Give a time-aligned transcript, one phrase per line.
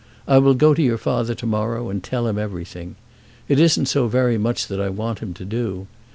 [0.27, 2.95] I will go to your father to morrow, and tell him everything.
[3.47, 5.85] It isn't so very much that I want him to do.